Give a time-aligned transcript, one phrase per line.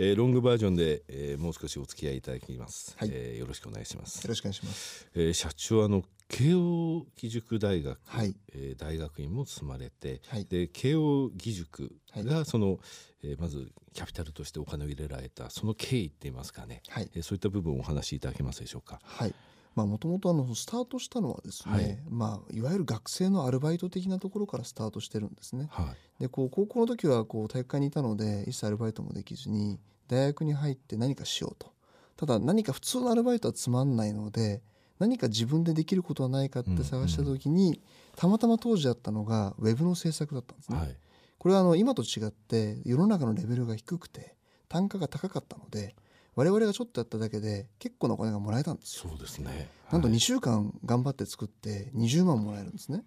[0.00, 4.22] えー、ロングバージョンで、えー、もう少しお付き合いいただきます、はい、えー、よろしくお願いします。
[4.22, 12.78] よろしくお願いします、えー、社長あの慶応義塾大学、はい、えー、大学院も積まれて、はい、で慶応義塾がその、はい、
[13.24, 19.00] えー、まずキャピタルとしてお金を入れられたその経緯って言いますかね、はい、えー、そういった部分をお話しいただけますでしょうか。
[19.02, 19.34] はい
[19.74, 25.68] もともとスタートしたのはですね、はい、まあ、いわゆる学生のアルバイト的なところからスタートしてるんですね。
[25.70, 31.72] はい、でこう高校の時はこう体育館にいたので一切アルバイトもできずに大学に入って何かしようと。
[32.16, 34.60] ただ何か普通のアルバイトはつまんないので
[34.98, 37.80] 何か自分でできることはないかって探した時に、うんうん、
[38.16, 40.78] たまたま当時あったのがウェブの制作だったんですね。
[40.78, 40.96] はい、
[41.38, 44.34] これはあの今と違って世の中のレベルが低くて
[44.68, 45.94] 単価が高かったので
[46.38, 49.10] 我々がちょっとやっただけで結構なお金がもらえたんですよ。
[49.10, 53.02] そうですね、なんと2週間頑張って作って20万もらえるんですね。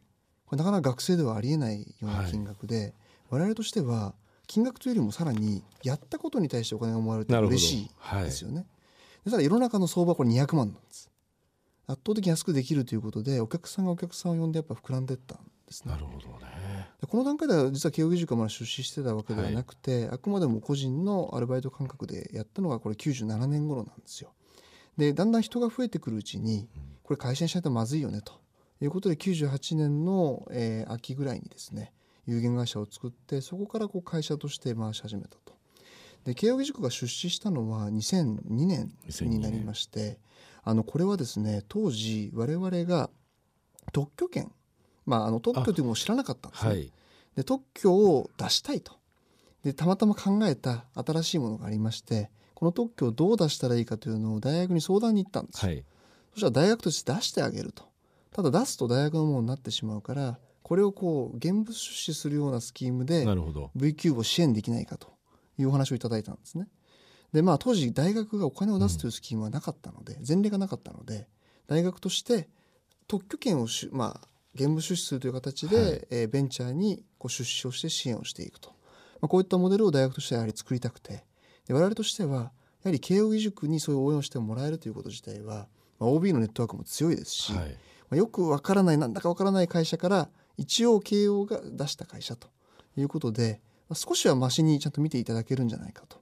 [0.45, 2.94] これなかなか学生ではありえないような金額で、はい、
[3.30, 4.16] 我々としては
[4.48, 7.90] 金額というよりもさらにやったことに対してお金がもらえるって嬉しい
[8.21, 8.57] ですよね。
[8.57, 8.62] は
[9.27, 11.10] い、ただ世の中の相場はこれ200万なんです。
[11.88, 15.93] 圧倒的に安くできるということでお客さんがお客さんを呼んでやっぱ膨らんでいったんですね。
[15.93, 16.60] なるほどね
[17.07, 24.34] この段階では実は慶應義塾から出資してたわけではなくて、はい、あくまでも個人のアルバイト感覚でやったのがこれ97年頃なんですよ。
[24.98, 26.68] でだんだん人が増えてくるうちに
[27.04, 28.34] これ会社にしないとまずいよねと
[28.82, 31.91] いうことで98年の、えー、秋ぐらいにですね
[32.27, 35.54] 有限会社を作ってそこからこう会社として回し始めたと。
[36.26, 38.91] で慶應義塾が出資したのは2002年
[39.22, 40.20] になりまして
[40.63, 43.10] あのこれはですね当時我々が
[43.91, 44.52] 特許権
[45.05, 46.70] まあ、あの特許というものを知らなかったんですね。
[46.70, 46.91] はい、
[47.35, 48.94] で特許を出したいと
[49.63, 55.72] でたまたま考えた新しいものがありましてこの特許をどう出したらいいかというのを大学に相談に行ったんですよ。
[55.72, 55.85] はい、
[56.34, 57.84] そしたら大学として出してあげると
[58.32, 63.26] ただ出すと大学のものになってしまうからこれをこう現物出資するようなスキームで
[63.76, 65.13] V キューブを支援できないかと
[65.57, 66.68] いうお話をいただいたんですね。
[67.34, 71.28] でまあ当時大学がお金を出すというスキームはなかったので、うん、前例がなかったので
[71.68, 72.50] 大学として
[73.07, 78.69] 特許権をし、まあ、現物出資するという形で、はい、えー、ベンチャーにこう出資をして支援をしていくと、
[79.22, 81.23] まあ、こういったモデルを大学としてはやはり作りたくて。
[81.67, 82.51] で我々としてはや
[82.85, 85.67] はり慶應義塾にそういう応援をしてもらえるということ自体は、
[86.00, 87.75] まあ、OB のネットワークも強いですし、はい、ま
[88.11, 92.50] あ、よくわからないなんだかわからない会社から一応慶応が出した会社と
[92.97, 96.19] いうことで、まあ、少しはましにちゃんと見ていただけるんじゃないかと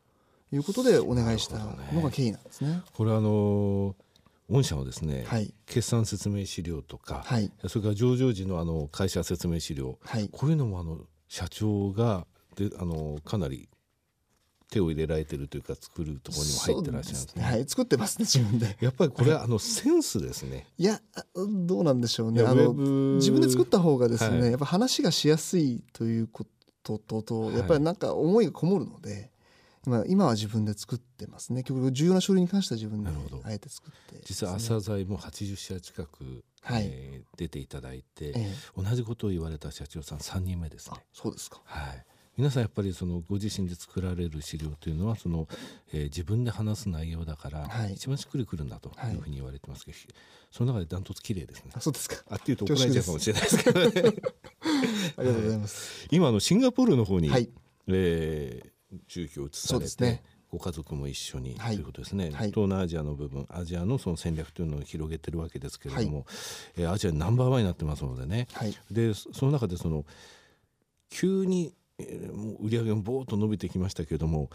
[0.51, 2.81] いうことでお願いしたのが経緯なんですね。
[2.93, 4.08] これあのー
[4.49, 13.69] 御社のですね、はい、決算説明資料とか、はい、それから上場時のあの会社説明資料、はい、こういうのもあの社長がであのかなり
[14.71, 17.43] 手を入れられてるというか作るところにも入ってらっしゃるんですね。
[17.43, 18.77] はい、作ってますね自分で。
[18.81, 20.67] やっぱりこれはあのセンスですね。
[20.77, 21.01] いや
[21.35, 22.43] どうなんでしょうね。
[22.43, 22.73] あの
[23.15, 26.45] 自分で作った方がですね、やっぱ話がしやすいというこ
[26.83, 29.31] とととやっぱりなんか思いがこもるので。
[29.85, 31.63] 今今は自分で作ってますね。
[31.63, 33.09] 結局重要な書類に関しては自分で
[33.43, 36.83] あえて作って、ね、実は朝鮮も80社近く、はい。
[36.85, 40.97] えー、出ていただいて、えー、同じことを言われた社長さん3人目ですね。
[41.13, 42.05] そうですか、はい。
[42.37, 45.47] 皆さんやっぱりそのご自身で作られる資料というのはその、
[45.91, 50.15] えー、自分で話す内容だから、一番しっくりくるんだというふうに言われてますけど、はい、
[50.51, 51.71] その中でダントツ綺麗ですね。
[51.73, 52.15] あそうですか。
[52.29, 53.87] あっていうと怒られちゃうかもしれないです けどね。
[53.87, 56.07] ありがとうございます。
[56.11, 57.49] 今あのシンガポールの方に、はい、
[57.87, 58.69] えー、
[59.07, 66.25] 住居を移されて、ね、ご家族も一緒に、ということですね、はい、東南アジアの部分アジアのその戦略というのを広げてるわけですけれども、はい、
[66.77, 70.05] えー、アジアナンバーワンになってますのでね、はい、でその中でその
[71.09, 74.49] 急に、えー、もう売り上げもぼーっと伸びてきましたけれども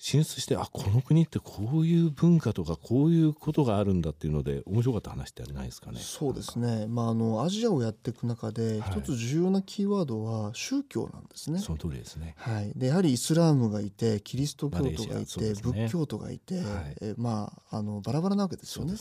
[0.00, 5.98] 進出してあこの国ってこういう文化とかこういうことがあるんだっていうので面白かった話ってないですかね？
[6.00, 6.86] そうですね。
[6.86, 11.56] まああのアジアをやっていく中で一つ重要なキーワードは宗教なんですね。
[11.56, 12.36] はい、その通りですね。
[12.38, 12.72] はい。
[12.76, 16.64] でやはりイスラームがいてキリスト教徒がいて、ね、仏教徒がいて、はい、
[17.00, 18.94] えまああのバラバラなわけですよね。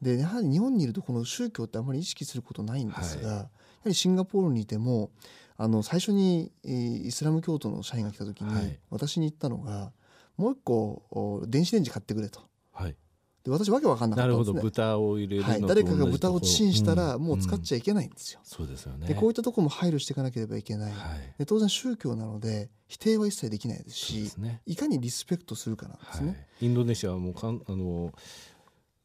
[0.00, 3.48] で、ね、やはり日本にいるとこの宗教ってあまり意識することないんですが、はい、やは
[3.84, 5.10] りシンガポールにいても
[5.58, 9.92] あの最初にイスラム教徒の社員が来た時に、私に言ったのが。
[10.40, 12.40] もう一個電子レンジ買ってくれと。
[12.72, 12.96] はい
[13.42, 14.60] で私わけわかんなかったんですね。
[14.60, 18.40] 豚を入れる、はい、誰かが豚をチンしたらもう使っちゃいけないんですよ。
[18.42, 19.06] うんうん、そうですよね。
[19.06, 20.92] でこういったところも配慮していかなければいけない。
[20.92, 26.28] はい、で当然宗教なので否定は一切できないですし、ね、いかにリスペクトするかなんですね。
[26.28, 28.12] はい、インドネシアはもうかんあの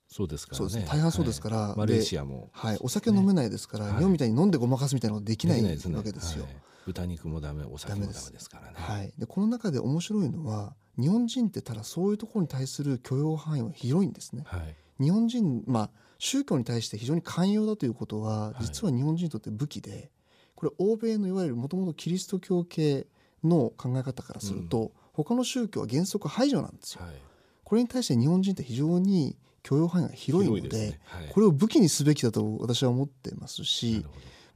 [0.09, 0.85] そうですからね。
[0.85, 5.69] 大半そうですから、マレーシアも、はい、お酒飲めないですから、日本みたいに飲んでごまかすみたいなことできないわ
[6.03, 6.45] けですよ。
[6.85, 8.73] 豚肉もダメ、お酒もダメですからね。
[8.75, 9.13] はい。
[9.17, 10.75] でこの中で面白いのは。
[10.99, 14.43] 日本人ってただそういうところに対する許容範囲は広いんですね。
[14.45, 20.09] はい、日本人まあ宗教に対して非常に寛容だということは実は日本人にとって武器で
[20.55, 23.07] これ欧米のいわゆるもともとキリスト教系
[23.43, 27.03] の考え方からすると、他の宗教は原則排除なんですよ。
[27.03, 27.15] はい、
[27.63, 30.99] これに対して日本人って非常に許容範囲が広いので、ね。
[31.05, 34.05] はい、これを武器にすべきだと私は思ってますし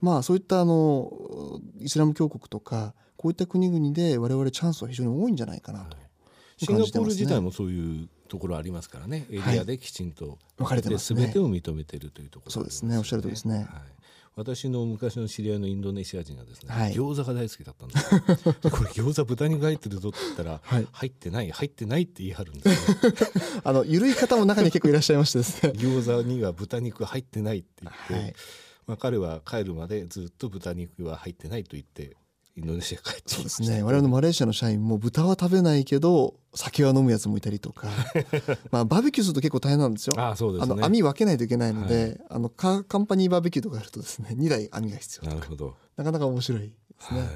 [0.01, 1.11] まあそういったあの
[1.79, 6.08] イスラム教国とかこういった国々で我々チャンスは非常に多いんじゃないかなと、はい、
[6.59, 9.25] シンガポール自体もそういうところありますからね。
[9.31, 11.23] エリアできちんと分かれてますね。
[11.23, 12.97] 全てを認めているというところ、ね、そうですね。
[12.97, 13.65] おっしゃるとりですね、はい。
[14.35, 18.09] 私の昔の知り合いのインドネシア人がですね、はい、餃子が大好きだったんです
[18.71, 22.97] これ餃子豚肉入ってるぞって言ったら、はい、入ってない入ってないって言い張るんですよ。
[23.63, 25.73] あの緩い方も中に結構いらっしゃいましてですね。
[25.79, 28.33] 餃子には豚肉入ってないって言って、はい、
[28.87, 32.15] まあ、彼は帰るまでずっと豚肉は入ってないと言って
[32.59, 33.83] インドネシア帰ってそうですね。
[33.83, 37.87] 我々のマレーシアの社員も豚は食べないけど酒は飲むやつもいたりとか。
[38.71, 40.13] まあバーベキューすると結構大変なんですよ。
[40.17, 45.29] あそうです、ね、あの網分けないといけないので、はい、あのカカンパニーバーベキューとかやるとですね2台網が必要。
[45.29, 45.75] なるほど。
[45.95, 46.67] なかなか面白いで
[46.99, 47.29] すね、はい、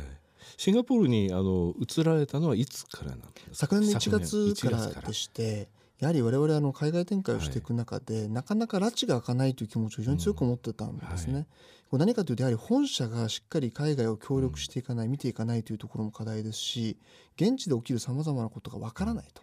[0.57, 3.67] シンガポールにあの移られたのはいつからなんですか？
[3.67, 5.69] 昨年の1月からでして
[6.03, 11.31] やはり我々あの海外展開をしていく中で、はい、なかなか拉致が開かないという気持ちを非常に強く思ってたんですね。
[11.31, 11.45] うんはい、
[11.91, 16.97] これ何かというとやはり本社がしっかり海外を協力していかない、うん、見ていかないというところも課題ですし
[17.37, 19.41] 現地で起きるさまざまなことがわからないと。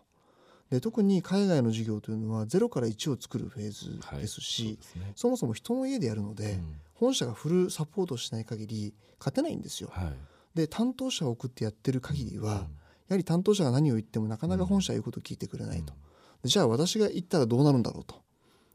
[0.69, 9.89] で特に海外の事業というのは0から1を作るフェーズですし、はいそすね、そもそも人の家でやるので、うん、本社がフルサポートしない限り勝てないんですよ。
[9.91, 10.13] はい、
[10.55, 12.69] で担当者を送ってやってる限りは、
[13.09, 15.93] やはり担当者が何を言ってもなかなか本社は言うことを聞いてくれないと。
[16.45, 18.17] じゃあ私が行ったらどうなるんだろうと。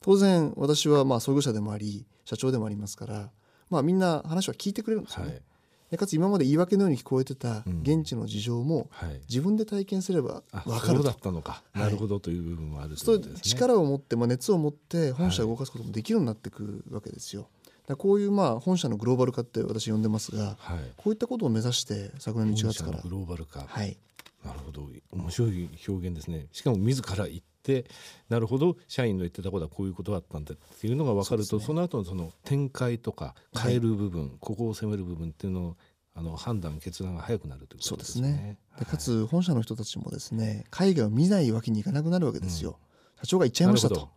[0.02, 3.32] 当然私はまあ創業者でもあり社長でもありますから、
[3.70, 5.32] まあ、みんな話は聞いてくれるんですよね。
[5.32, 5.42] はい。
[5.92, 8.90] でかつ今まで言い訳のように聞こえてた現地の事情も
[9.30, 17.48] 自分で体験すれば分かると、うん、だったのか、はい、なるほどという部分もあると、ね、力を持って、まあ、熱を持って本社を動かすこともできるようになってくるわけですよ。
[17.88, 23.00] だこういうまあ本社のグローバル化って私呼んでますが、はい、こういったことを目指して昨年の1月から。
[23.02, 23.96] グローバル化、はい、
[24.44, 24.88] なるほど。
[25.12, 26.48] 面白い表現ですね。
[26.52, 27.86] しかも自ら言って
[28.30, 35.78] なるほど社員の言ってたことはこういうことだったんだっていうのが分かるとそ、ね,、の後のその展開とか変える部分、はい、ここを攻める部分っていうのを
[36.14, 38.30] あの判断決断が早くなるということですね。
[38.30, 42.72] ですねでかつ本社の人たちもですね海外を見ないわけにいかなくなるわけですよ。
[42.72, 44.10] うん、社長が言っちゃいましたと。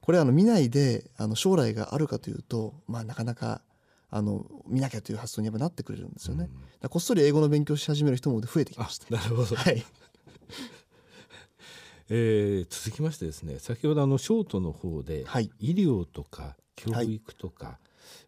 [0.00, 3.60] これあの見ないであの将来があるかというと、まあ、なかなか
[4.10, 6.48] あの見なきゃという発想にやっぱなってくれるんですよね。
[6.82, 9.14] うん、こっそり英語の勉強し始める人も増えてきました。
[9.14, 9.56] なるほど。
[9.56, 9.84] はい。
[12.10, 17.76] えー、続きましてですね先ほどあのショートの方で、はい、医療とか教育とか、はい、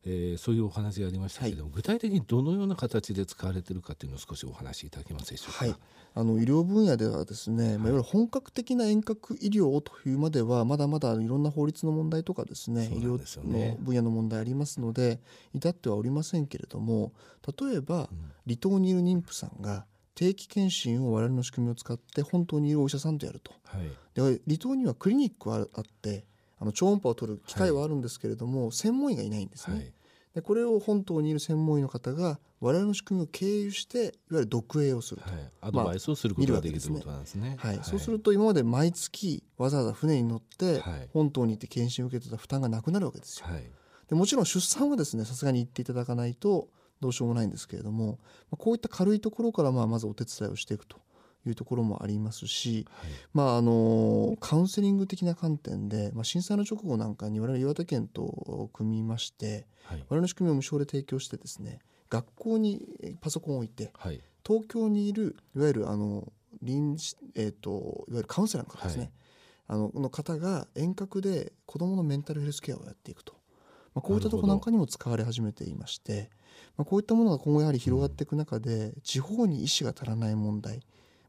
[0.05, 5.65] えー、そういうお話がありましたけれども、はい、具体的にどのような形で使われているかというのを少しお話しいただけますでしょうか？
[5.65, 5.75] はい、
[6.15, 13.13] あの医療分野ではですね、まあ、いわゆる本格的な遠隔医療というまではまだまだいろんな法律の問題とかですね、ね、医療
[13.47, 15.21] の分野の問題ありますので
[15.55, 17.13] 至ってはおりませんけれども
[17.59, 18.11] 例えば、
[18.47, 19.87] 離島にいる妊婦さんが
[20.21, 26.27] 定期検診を我々の仕組みを使って本当にいるお医者さんとやると、はい、で離島にはクリニックはあって
[26.61, 29.93] あの超音波を取る機会はあるんですけれども、はい、専門医がいないんですね、はい、
[30.35, 35.29] でこれを本島にいる専門医の方が我々の仕組みを経由していわゆる読影をすると、
[35.63, 37.81] アドバイスをすることができるということなんですね、はい。
[37.83, 40.83] そうすると今まで毎月わざわざ船に乗って
[41.15, 43.47] 本島に行って検診を受けてた負担がなくなるわけですよ、
[44.11, 46.69] でもちろん出産はですねさすがに行っていただかないと
[47.01, 48.19] どうしようもないんですけれども
[48.51, 50.99] こういった軽いところからまあまずお手伝いをしていくと
[51.47, 61.79] いうところもありますし、はい、まあ、あのカウンセリング的な観点で、まあ、震災の直後なんかに我々岩手県と組みまして、はい、我々の仕組みを無償で提供してですね
[62.11, 66.31] 学校にパソコンを置いて、はい、東京にいるいわゆるあの
[66.63, 66.97] 臨
[67.37, 69.13] えーと、いわゆるカウンセラーの方ですね、
[69.69, 73.35] あのの方が遠隔で子どものメンタルヘルスケアをやっていくと、
[73.95, 76.29] まあ、こういったところなんかにも使われ始めていまして。
[76.77, 80.81] まあ、こういったものが今後やはり広がっていく中で、地方に医師が足らない問題、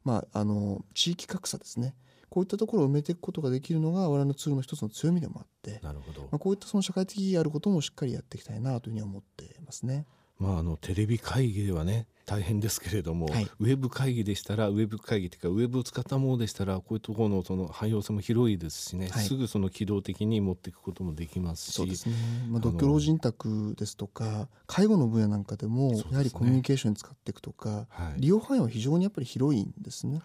[0.03, 1.95] まあ、あの地域格差ですね。
[2.29, 5.81] こういったところを埋めていくことができるのが我々のツールの一つの強みでもあって。
[5.83, 10.05] なるほど、まあ、こういったその社会的意義あることもしっかりやっていきたいなというふうに思っていますね。
[10.41, 22.15] まあ、あのテレビ会議ではね大変ですけれども、はい、ウェブ会議でしたらウェブ会議というかウェブを使ったものでしたらこういうところのその汎用性も広いですしね、はい、すぐその機動的に持っていくこともできますしそうですね、
[22.49, 30.21] まあ、独居老人宅ですとか介護の分野なんかでもやはりコミュニケーションに使っていくとか、はい、利用範囲は非常にやっぱり広いんですね。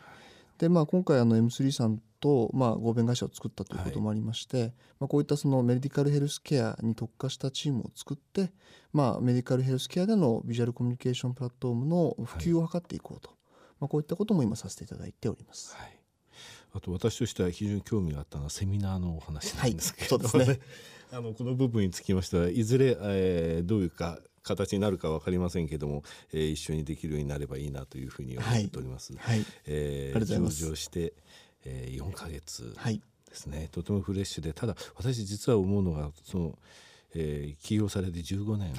[0.58, 8.50] でまあ、今回あの M3 さんと、まあ、合弁会社を作ったということもありまして、はい、まあ、こういったそのメディカルヘルスケアに特化したチームを作って、
[8.92, 13.38] まあ、メディカルヘルスケアでのビジュアルコミュニケーションプラットフォームの普及を図っていこうと、はい、
[13.80, 15.76] まあ、こういったことも今させていただいております。
[15.76, 15.96] はい。
[16.72, 20.60] あと私としては非常に興味があったのはセミナーのお話なんですけど、はい、そうですね。
[21.12, 29.12] あのこの部分につきましてはいずれ、えー、どういうか形になるか分かりませんけども、えー、一緒にできるようになればいいなというふうに思っております。
[29.16, 31.14] はい、えー、上場して、
[31.66, 32.74] えー、4か月
[33.28, 36.58] ですね、はい、とてもフレッシュでただ私実は思うのがその、
[37.14, 38.72] えー、起業されて15年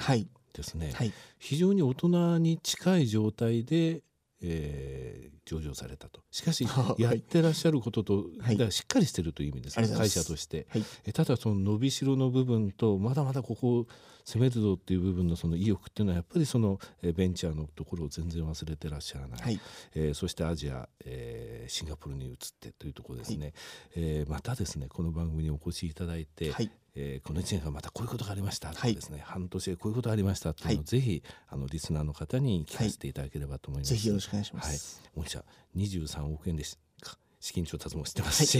[0.52, 4.02] ですね、はい、非常に大人に近い状態で
[4.40, 6.20] えー、上場されたと。
[6.30, 6.64] しかし
[6.98, 13.86] やってらっしゃることと、はい、しっかりしてるという意味ですね、会社として、はい、えただその伸びしろの部分とまだまだここ
[14.28, 19.60] を攻めるぞっていう部分のその意欲っていうのはやっぱりそのベンチャーのところを全然忘れてらっしゃらない、はい、
[19.94, 23.52] えー、そしてアジア、えー、シンガポールに移ってというところですね、はい、
[23.96, 33.90] えー、またですねこの番組にお越しいただいて、はい、えー、この1年間またこういうことがありましたとかですね、はい、半年でこういうことがありましたというのをぜひあのリスナーの方に聞かせていただければと思います。
[33.90, 35.02] ぜひよろしくお願いします。
[35.14, 35.44] はい、御社
[35.76, 36.76] 23億円でし
[37.40, 38.58] 資金調達もしてますし、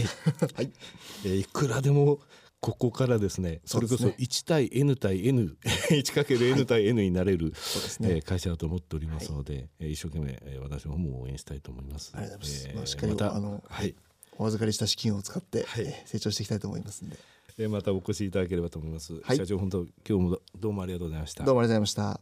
[0.55, 0.71] はい、
[1.25, 2.19] えー、いくらでも
[2.61, 7.51] ここからですねそれこそ1対 N 対 N1×N 対 N になれる、は
[7.99, 12.11] いね、えー、会社だと思っておりますので、はい、一生懸命、えー、私の方も応援したいと思います。
[12.15, 12.91] ありがとうございます。
[12.91, 13.95] しっかりまたあの、はい、
[14.37, 17.17] お預かりした資金を使って、はい、成長していきたいと思いますんで。
[17.57, 19.13] えー、またお越しいただければと思います。
[19.21, 21.43] はい、社長本当今日もどうもありがとうございました。
[21.45, 22.21] どうもありがとうございまし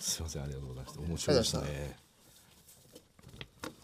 [0.00, 1.00] すみませんありがとうございました。
[1.00, 2.05] 面白いですね。